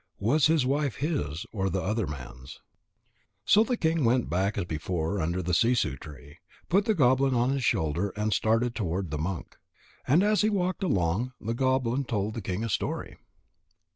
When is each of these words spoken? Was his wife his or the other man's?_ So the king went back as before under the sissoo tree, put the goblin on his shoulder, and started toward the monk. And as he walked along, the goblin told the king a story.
Was 0.17 0.47
his 0.47 0.65
wife 0.65 0.95
his 0.95 1.45
or 1.51 1.69
the 1.69 1.83
other 1.83 2.07
man's?_ 2.07 2.55
So 3.45 3.63
the 3.63 3.77
king 3.77 4.03
went 4.03 4.31
back 4.31 4.57
as 4.57 4.65
before 4.65 5.21
under 5.21 5.43
the 5.43 5.53
sissoo 5.53 5.95
tree, 5.95 6.37
put 6.69 6.85
the 6.85 6.95
goblin 6.95 7.35
on 7.35 7.51
his 7.51 7.63
shoulder, 7.63 8.09
and 8.15 8.33
started 8.33 8.73
toward 8.73 9.11
the 9.11 9.19
monk. 9.19 9.57
And 10.07 10.23
as 10.23 10.41
he 10.41 10.49
walked 10.49 10.81
along, 10.81 11.33
the 11.39 11.53
goblin 11.53 12.03
told 12.05 12.33
the 12.33 12.41
king 12.41 12.63
a 12.63 12.69
story. 12.69 13.17